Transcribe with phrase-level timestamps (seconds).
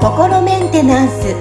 [0.00, 1.34] 心メンテナンス。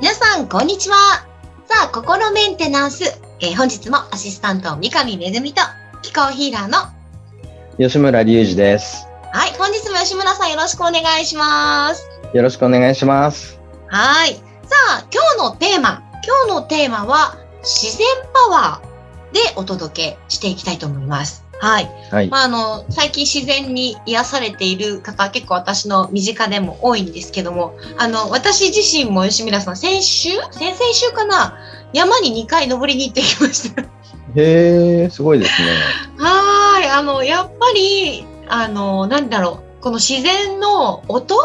[0.00, 1.26] 皆さんこんにちは。
[1.66, 3.04] さあ心メンテナンス、
[3.40, 5.62] えー、本日もアシスタント三上恵と
[6.02, 6.78] 気候ヒーラーの
[7.78, 9.08] 吉村隆二です。
[9.32, 12.08] はい本日も吉村さんよろしくお願いします。
[12.32, 13.58] よろしくお願いします。
[13.88, 14.34] はい。
[14.34, 14.42] さ
[14.90, 16.02] あ今日のテーマ。
[16.24, 21.90] 今日のテーマは自然パワーでお届けしていきたいと思いますはい。
[22.10, 31.58] はい、まあ、あの、最近自然に癒されている方、結構私の身近でも多いんですけども、あの、私自身も吉村さん、先週先々週かな
[31.92, 33.82] 山に2回登りに行ってきました。
[33.82, 33.86] へ
[35.04, 35.68] え、すごいですね。
[36.18, 36.88] はい。
[36.90, 41.36] あの、やっぱり、あの、なんだろう、この自然の音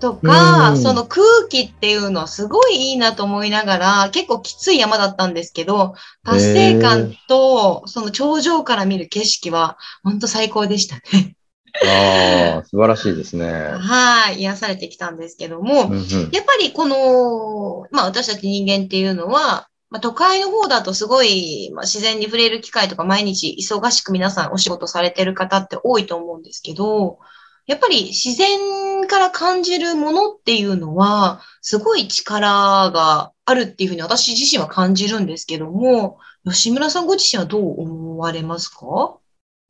[0.00, 5.94] とか、その空気っていうのはすごいいいなと思いながら、結構きつい山だったんですけど、
[6.24, 11.36] 達成感と、その頂上から見る景色は、本当最高でしたね。
[11.82, 13.46] ああ、素晴らしいですね。
[13.50, 16.00] はい、癒されてきたんですけども、うんうん、
[16.32, 27.18] やっぱりこの、まあ私たち人間っていうのは、まあ、都会の方だとすごい、まあ、自然に触れる機会とか毎日忙しく皆さんお仕事されてる方って多いと思うんですけど、
[27.66, 39.16] やっぱり自然から感じるものっていうのは、すごい力があるっていうふうに私自身は感じるんですけども、吉村さんご自身はどう思われますか？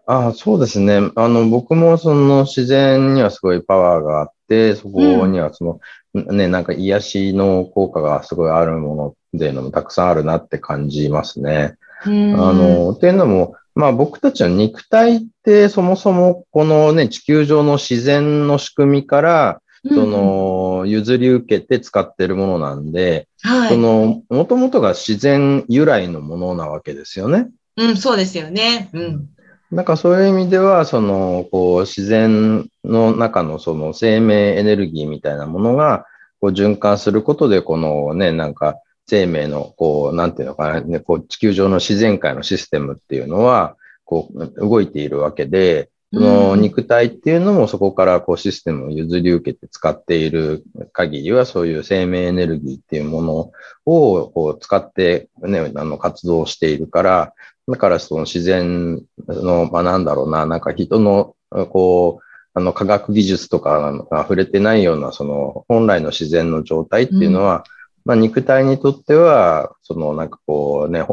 [0.07, 1.01] あそうですね。
[1.15, 5.81] あの、僕もその自然にはすごいパワーがあって、そこにはその、
[6.15, 11.77] うん、ね、なんか癒しの効果がすごいあるものっていうのもたくさんあるなって感じますね。
[12.05, 27.51] あの、っていうのも、まあ僕たちの肉体ってそもそもこのね、地球上の自然の仕組みから、その、譲り受けて使ってるものなんで、はい、その、もともとが自然由来のものなわけですよね。
[27.77, 28.89] うん、そうですよね。
[28.95, 29.29] うん。
[29.71, 36.07] なんかそういう意味では、その、こう、自然の中のその生命エネルギーみたいなものが、
[36.41, 38.77] こう循環することで、このね、なんか
[39.07, 53.51] 生命の、こう、なんていうのかな、ね、こう地球上の自然界のシステムっていうのは、こう、動いているわけで、その肉体っていうのもそこからこうシステムを譲り受けて使っている限りはそういう生命エネルギーっていうもの
[53.85, 57.35] をこう使ってね、あの活動しているから、
[57.67, 62.25] だからその自然の、まあなんだろうな、なんか人のこう、
[62.57, 67.65] あの科学技術とかが触れてないようなその本来の自然の状態っていうのは、
[68.05, 71.07] まあ、肉体にとっては、そのなんかこうね、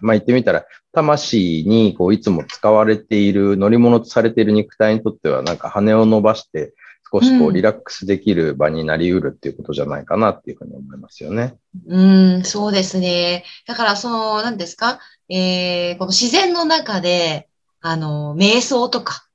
[0.00, 6.74] まあ、言ってみたら、魂にこういつも使われている、乗り物とされている肉体にとっては、なんか羽を伸ばして、
[7.12, 11.54] 少しこうリラックスできる場になりうるっていうことじゃないかなっていうふうに思いますよね。
[11.86, 12.00] う
[12.40, 13.44] ん、そうですね。
[13.66, 17.48] だからその、何ですか、えー、この自然の中で、
[17.80, 19.25] あの、瞑想とか、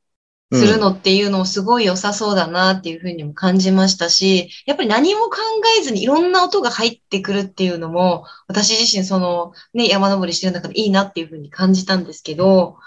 [0.53, 5.37] するのっていうのもすごい良さそうだなっていうふうにも感じましたし、やっぱり何も考
[5.79, 12.77] えずにいろんな音が入ってくるっていうのも、私自身そのね、山登りしてる中でいいなっていうふうに感じたんですけど、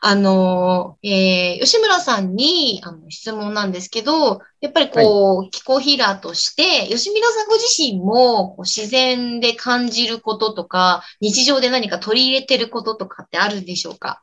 [0.00, 14.22] あの、えー、吉村さんにあの質問なんですけど、やっぱりこう、はい、気候ヒーラーとして、吉村さんご自身もこう自然で感じることとか、日常で何か取り入れてることとかってあるんでしょうか？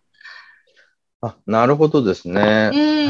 [1.25, 2.41] あ、なるほどですね。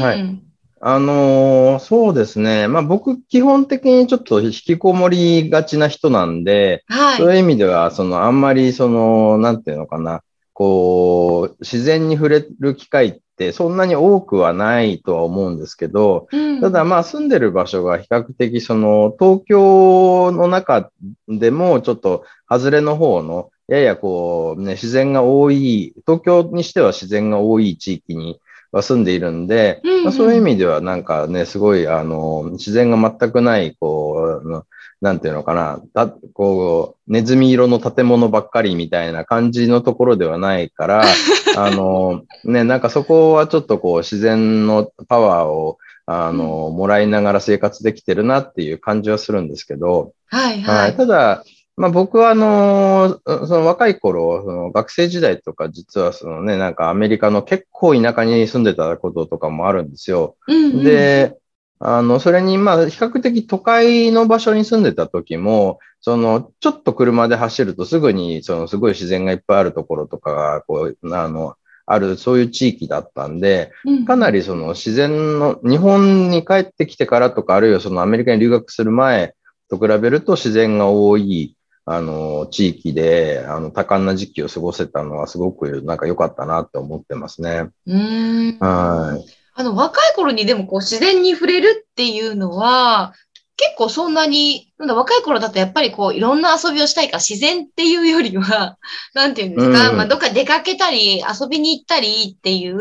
[0.00, 0.42] はい。
[0.80, 2.68] あのー、そうですね。
[2.68, 10.22] まあ僕、基本的にちょっと引きこもりがちな人なんで、はい、そういう意味では、その、あんまり、その、なんていうのかな、
[10.56, 20.90] こう、自然に触れる機会ってそんなに多くはないとは思うんですけど、うん、ただまあ住んでる場所が比較的その東京の中
[21.28, 28.40] でもちょっと外れの方のややこう、ね、自然が多い、東京にしては自然が多い地域に
[28.72, 34.64] は住んでいるんで、うんうん、まあ、そういう意味ではなんかね、すごい、あの、自然が全くない、こう、
[35.06, 41.04] なんていうのかな、だこう、ネズミ色の建物ばっかりみたいな感じのところではないから、
[41.56, 50.96] あの、ね、なんかそこはちょっとこう、自然のパワーを、あの、もらいながら生活できてるなっていう感じはするんですけど、はい、はい、はい。
[50.96, 51.44] ただ、
[51.76, 60.36] まあ僕はあの、その若い頃、その学生時代とか実はそのね、なんかアメリカの結構田舎に住んでたこととかもあるんですよ。
[60.48, 61.36] うんうん、で、
[61.78, 73.72] あの、それにまあ比較的都会の場所に住んでた時も、その、ちょっと車で走るとすぐに、そのすごい自然がいっぱいあるところとかが、こう、あの、ある、そういう地域だったんで、
[74.06, 79.34] かなりその自然の、日本に帰ってきてからとか、あるいはそのアメリカに留学する前
[79.68, 81.56] と比べると自然が多い
[81.88, 87.68] あの、地域で、あの、多感な時期を過ごせたのはすごくなんか良かったなって思ってますね。
[87.86, 88.58] うーん。
[88.58, 89.24] はい。
[89.58, 93.14] あの、若い頃にでもこう自然に触れるっていうのは、
[93.56, 98.76] 結構そんなに、なんだ、若い頃だとやっぱりこう、いろんな遊びをしたいから、自然っていうよりは、
[99.14, 102.78] なんていうんですか、うんまあ、どっか出かけたり、遊びに行ったりっていう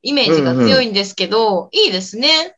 [0.00, 2.56] イメージが強いんですけど、いいですね。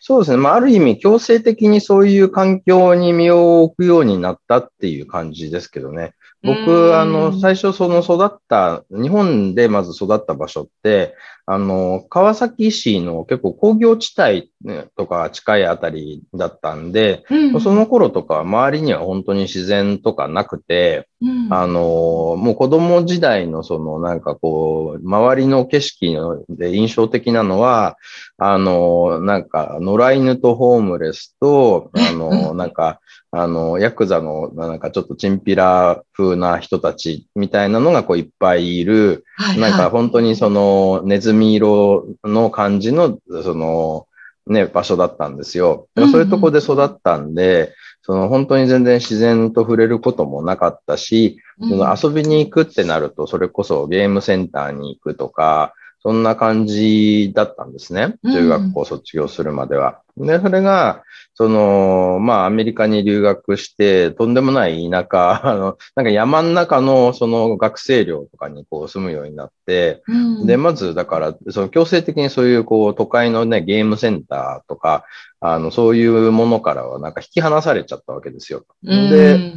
[0.00, 0.38] そうですね。
[0.38, 6.14] まあ、ある意味、強制的にそういう環境に身を置くようになったっていう感じですけどね。
[6.42, 11.14] 僕、あの、最初その育った、日本でまず育った場所って、
[11.46, 21.52] あの、川崎市の結構工業地帯ねとか近いあたりだったんで、うんその頃とか周りには本当に自然とかなくて、うん。
[21.52, 27.96] あの、もう子供時代のそのなんかこう、周りの景色ので印象的なのは、
[28.38, 33.00] あの、なんか野良犬とホームレスと、あの、 なんか、
[33.30, 44.06] あの、ヤクザのなんかちょっとチンピラ風な人たちみたいなのがこういっぱいいる、はいなんかはい本当にそのネズミ色の感じの、その、
[44.46, 45.88] ね、場所だったんですよ。
[45.94, 55.72] だからそういうとこで育ったんで、その本当に全然自然と触れることもなかったし、うんその遊びに行くってなると、それこそゲームセンターに行くとか、
[56.04, 58.16] そんな感じだったんですね。
[58.22, 60.02] うん中学校卒業するまでは。
[60.18, 61.02] で、それが、
[61.34, 75.04] その、まあ、アメリカに留学して、とんでもない田舎、 あの、なんか山の中のその学生寮とかにこう住むようになって、うんで、まず、だから、その強制的にそういう、こう、都会のね、ゲームセンターとか、
[75.40, 78.64] あの、そういうものからは、なんか引き離されちゃったわけですよ。
[78.82, 79.54] で、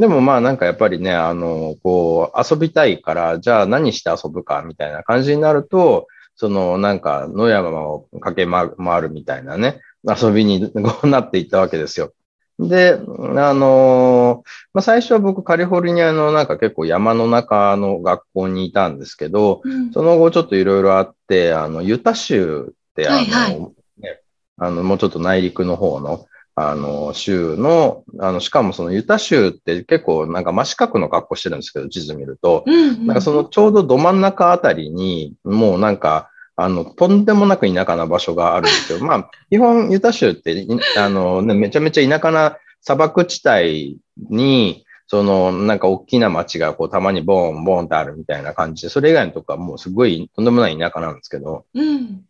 [0.00, 12.12] でもまあなんかやっぱりね、あの、こう、遊びたいから、じゃあ何して遊ぶかみたいな感じになると、そのなんか野山を駆け回るみたいなね、遊びにこうなっていったわけですよ。
[12.58, 23.60] で、あのまあ、最初は僕カリフォルニアのなんか結構山の中の学校にいたんですけど、うんその後ちょっといろいろあって、あの、ユタ州って、あの、はいはい
[23.98, 24.20] ね、
[24.58, 39.00] あの、もうちょっと内陸の方の、あの、州の、あの、しかもそのユタ州って結構なんか真四角の格好してるんですけど、地図見ると、うんなんかそのちょうどど真ん中あたりに、もうなんか、あの、とんでもなく田舎な場所があるんですよ。
[39.00, 40.68] まあ、基本ユタ州って、い
[40.98, 52.24] あの、ね、めちゃめちゃ田舎な砂漠地帯に、その、なんか大きな町がこうたまにボーンボーンってあるみたいな感じで、それ以外のとこはもうすごいとんでもない田舎なんですけど、うん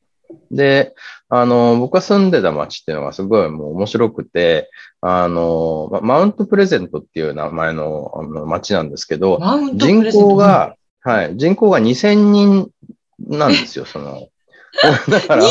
[0.50, 0.94] で、
[1.28, 4.70] あの、僕が住んでた町っていうのがすごいもう面白くて、
[5.00, 9.40] あの、まマウントプレゼントっていう名前のあの町なんですけど、
[9.74, 12.70] 人口が、はい、人口が2000人
[13.18, 14.28] なんですよ、その。
[15.08, 15.50] だから、2000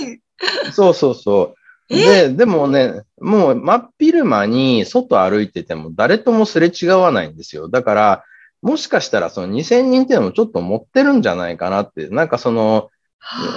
[0.00, 1.94] 人そうそうそう。
[1.94, 2.28] え？
[2.28, 7.68] で、でもね、もう真っ昼間に外歩いてても誰ともすれ違わないんですよ。
[7.68, 8.24] だから、
[8.62, 12.90] もしかしたらその2000人っていうのもちょっと持ってるんじゃないかなって、なんかその、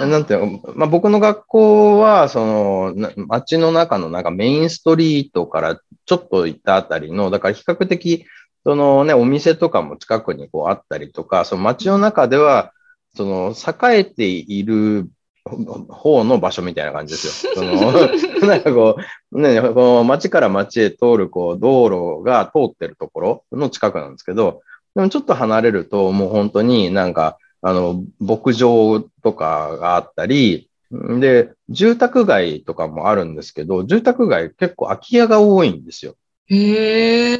[0.06, 8.24] なんていうの、まあ、僕の学校は、その、な街の中のなんかメインストリートからちょっと行ったあたりの、だから比較的、
[8.64, 12.72] そのね、お店とかも近くにこうあったりとか、その街の中では、
[13.14, 15.08] その、栄えている
[15.44, 17.52] 方の場所みたいな感じですよ。
[17.54, 17.92] その、
[18.48, 18.96] なんかこ
[19.32, 24.62] う、ね、こう街から街へ通るこう道路が通ってるところの近くなんですけど、
[24.94, 36.16] でもちょっと離れると、もう本当になんか、あの、牧場とかがあったり、で、住宅街とかもあるんですけど、住宅街結構空き家が多いんですよ。
[36.46, 37.38] へえ。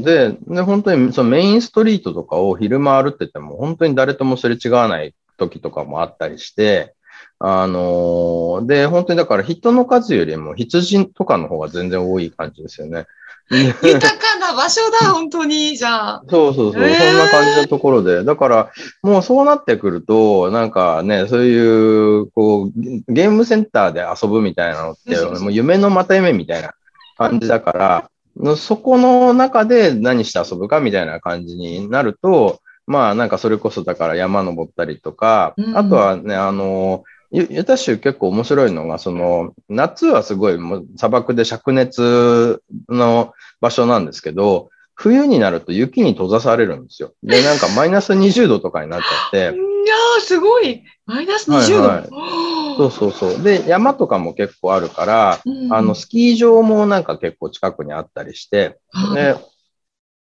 [0.00, 6.95] でで、本当にそのメインストリートとかを昼間歩ってても、本当に誰ともすれ違わない時とかもあったりして、
[7.38, 13.06] あのーで、本当にだから人の数よりも羊とかの方が全然多い感じですよね。
[13.50, 16.22] 豊かな場所だ、本当に、じゃあ。
[16.28, 18.24] そうそうそう、へーそんな感じのところで。
[18.24, 18.70] だから、
[19.02, 26.74] もうそうなってくると、なんかね、そういう、こう、ゲームセンターで遊ぶみたいなのってもう夢のまた夢みたいな
[27.16, 47.12] 感じだから、そこの中で何して遊ぶかみたいな感じになると、まあなんかそれこそだから山登ったりとか、うんあとはね、あの、ユユタ州結構面白いのが、その、夏はすごいもう砂漠で灼熱の場所なんですけど、冬になると雪に閉ざされるんですよ。
[47.22, 50.84] で、なんかマイナス20度とかになっちゃって、 いやー、すごい。
[51.04, 51.88] マイナス20度。
[51.88, 53.42] はいはいそうそうそう。
[53.42, 58.78] で、山とかも結構あるから、うんあの、スキー場もなんか結構近くにあったりして、
[59.14, 59.34] で、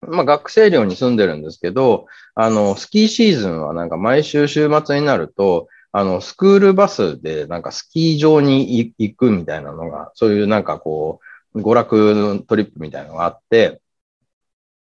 [0.01, 11.19] まあ学生寮に住んでるんですけど、あの、スキーシーズンはなんか毎週週末になると、あの、スクールバスでなんかスキー場に行くみたいなのが、そういうなんかこ
[11.55, 13.81] う、娯楽トリップみたいなのがあって、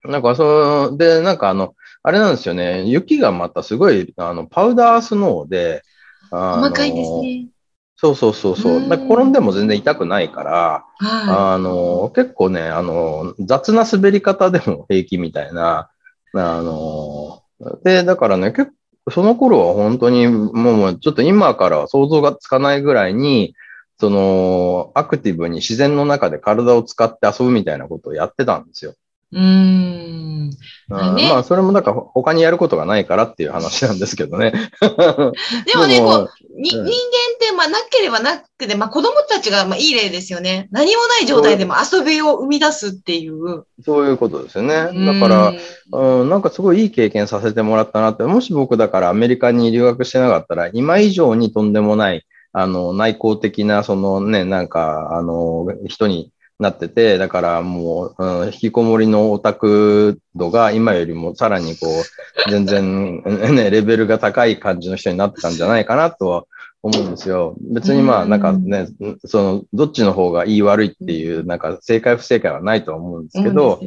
[0.05, 1.75] なんかそう、で、なんかあの、
[2.05, 5.83] あれなんですよね、雪がまたすごい、あの、パウダースノーで、
[6.31, 7.49] あの細かいですね。
[7.97, 8.87] そうそうそうそうう。
[8.87, 15.91] 転んでも全然痛くないから、はあの、結構ね、あの、雑な滑り方でも平気みたいな、
[16.35, 17.43] あの、
[17.83, 18.73] で、だからね、結構、
[19.11, 23.55] その頃は本当に、もうちょっと今からは想像がつかないぐらいに、
[23.99, 28.95] その、アクティブに自然の中で体を使って遊ぶみたいなことをやってたんですよ。
[29.33, 29.37] い。
[29.37, 30.51] うーん。
[30.91, 34.53] まあ、それもなんか他にやることがないからっていう話なんですけどね。
[34.81, 36.91] でもね、こう、にうん人間っ
[37.39, 40.69] て、まあ、なければなくて、まあ、子供たちが、まあ、いい例ですよね。
[40.73, 43.65] 何もない状態でも遊びを生み出すっていう。
[43.85, 44.75] そういうことですよね。
[44.75, 45.53] だから、
[45.93, 63.23] うん、なんかすごいいい経験させてもらったなって、もし僕だからアメリカに留学してなかったら、今以上にとんでもない、あの、内向的な、そのね、なんか、あの、人になってて、だからもう、うん、引きこもりのオタク度が今よりもさらにこう、全然、
[63.57, 66.45] ね、レベルが高い感じの人になってたんじゃないかなとは
[66.83, 67.57] 思うんですよ。
[67.61, 68.89] 別にまあ、うんなんかね、
[69.25, 73.81] その、どっちの方がいい悪いっていう、なんか正解不正解はないとは思うんですけど、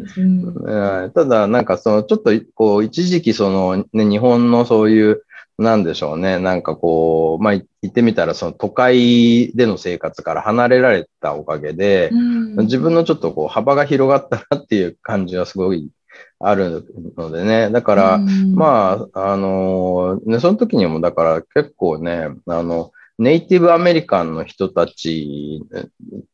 [1.14, 5.24] ただ、なんかその、ちょっと、こう、一時期その、ね、日本のそういう、
[5.58, 15.90] なんでしょうね、なんかこう、まあ、言ってみたら、その都会での生活から離れられたおかげで、うん自分のちょっとこう、幅が広がったなっていう感じはすごい
[16.40, 16.86] ある
[17.18, 17.70] のでね。
[17.72, 25.64] だから、うんまあ、あのね、その時にも、だから結構ね、あの、ネイティブアメリカンの人たち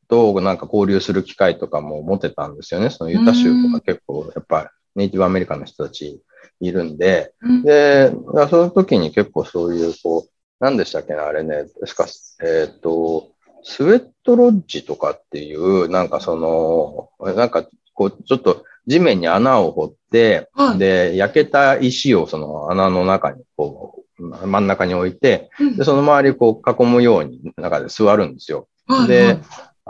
[0.08, 2.90] となんか交流する機会とかも持てたんですよね。
[2.90, 6.22] そのユタ州とか結構、やっぱネイティブアメリカンの人たち
[6.60, 7.64] いるんで、うん。
[7.64, 8.12] で、
[8.50, 12.08] その時に結構そういう、こう、何でしたっけね、あれね、確か、
[12.44, 13.30] えっ、と、
[13.64, 20.78] スウェットロッジとかっていう、なんかその、なんか、こう、ちょっと地面に穴を掘って、はい。
[20.78, 25.78] で、焼けた石をその穴の中に、こう、真ん中に置いて、うん。
[25.78, 28.68] で、その周りをこう囲むように中で座るんですよ。
[28.88, 29.08] はい。
[29.08, 29.42] ではい。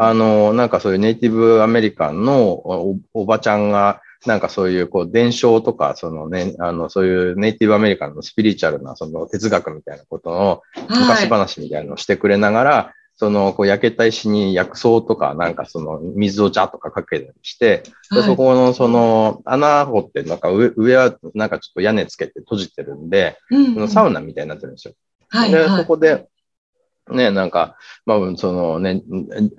[0.02, 18.30] あの、なんかそういうネイティブアメリカンのおおばちゃんが、なんかそういうこう伝承とか、そのね、あの、そういうネイティブアメリカンのスピリチュアルなその哲学みたいなことの昔話みたいなのをしてくれながら、そのこう焼けた石に薬草とか、なんかその水をジャーとかかけたりして、ではい。
[18.30, 23.38] そこのその穴掘って、なんか上上はなんかちょっと屋根つけて閉じてるんで、
[23.90, 24.94] サウナみたいになってるんですよ。
[25.32, 25.82] で、はいはい。
[25.82, 26.28] そこで、
[27.12, 29.02] ね、なんか、まあ、そのね、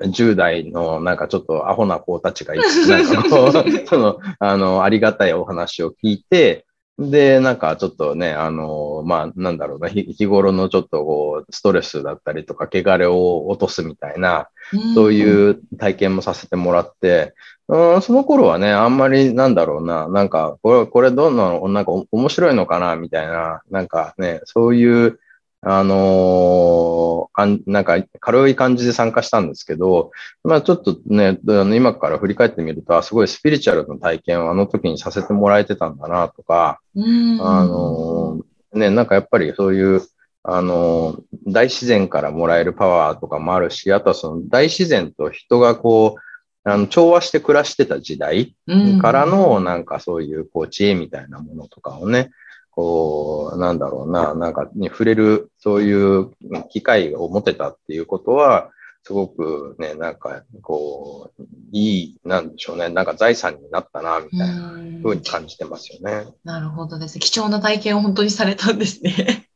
[0.00, 6.66] 10代のなんかちょっとアホな子たちがいて、 なんかこう、その、あの、ありがたいお話を聞いて、
[7.00, 14.49] で、なんかちょっとね、あの、まあ、なんだろうな、日日頃のちょっとこう、ストレスだったりとか、汚れを落とすみたいな、
[14.95, 17.35] そううんいう体験もさせてもらって、
[17.69, 25.19] うん、その頃はね、あんまりなんだろうな、なんか、これ、これどんなの、なんかお面白いのかな、みたいな、なんかね、そういう、
[25.62, 30.11] あのーかんなんか軽い感じで参加したんですけど、
[30.43, 37.38] まあちょっとね、あの今から振り返ってみると、あすごいスピリチュアルの体験をあの時にさせてもらえてたんだなとか、うん。
[37.40, 40.02] あのーね、なんかやっぱりそういう、
[40.43, 46.21] あのー大自然からもらえるパワーとかもあるし、あとはその大自然と人がこう、
[46.69, 52.31] あの調和して暮らしてた時代うんからの、なんかそういうこう知恵みたいなものとかをね、
[52.71, 56.30] こう、なんだろうな、なんかに触れる、そういう
[56.71, 58.71] 機会を持てたっていうことは、
[59.02, 61.42] すごくね、なんか、こう、
[61.73, 66.26] いい、なんでしょうね、なんか財産になったな、みたいなうん風に感じてますよね。
[66.45, 67.21] なるほどですね。
[67.21, 69.50] 貴重な体験を本当にされたんですね。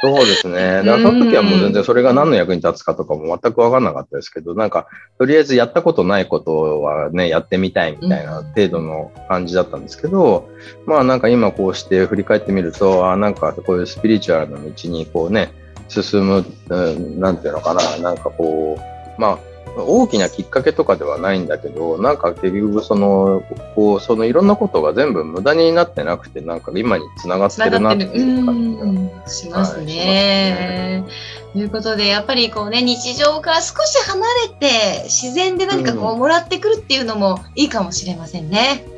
[0.00, 0.54] そうですね。
[0.54, 4.86] だからその時はもう全然それが何の役に立つかとかも全く分かんなかったですけど、なんか、
[5.18, 10.48] とりあえずやったことないことはね、やってみたいみたいな程度の感じだったんですけど、
[10.86, 15.52] まあなんか今こうして振り返ってみると、あなんかこういうスピリチュアルな道にこうね、
[15.88, 19.38] 進む、うん、なんていうのかな、なんかこう、まあ、
[19.84, 23.42] 大きなきっかけとかではないんだけど、なんか結局その、
[23.74, 28.04] こう、そのいろんなことが全部無駄になってなくて、なんか今につながっつてるなって。
[28.04, 31.04] いう感じがうんしますはいね。
[31.52, 38.97] ということで、やっぱりこうね、日常から少し離れて、自然で何かこう、うんもらってくるっていうのもいいかもしれませんね。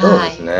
[0.00, 0.52] そうですね。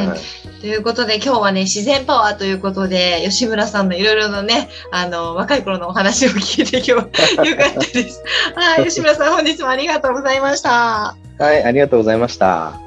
[0.00, 0.18] うんはい
[0.60, 6.90] ということで、今日はね、自然パワーということで、吉村さんのいろいろなね、あの、若い頃のお話を聞いて今日、
[7.48, 8.22] よかったです。
[8.54, 11.14] はい、吉村さん、本日もありがとうございました。
[11.38, 12.85] はい、ありがとうございました。